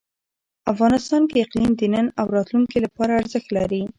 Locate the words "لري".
3.57-3.81